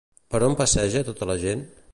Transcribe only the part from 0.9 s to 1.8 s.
tota la gent?